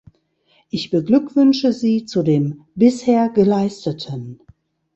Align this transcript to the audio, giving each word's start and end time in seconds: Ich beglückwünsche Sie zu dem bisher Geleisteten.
Ich 0.71 0.89
beglückwünsche 0.89 1.73
Sie 1.73 2.05
zu 2.05 2.23
dem 2.23 2.65
bisher 2.73 3.29
Geleisteten. 3.29 4.39